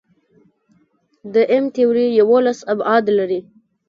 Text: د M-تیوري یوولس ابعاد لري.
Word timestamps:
د 1.33 1.35
M-تیوري 1.63 2.05
یوولس 2.19 2.59
ابعاد 2.73 3.05
لري. 3.17 3.39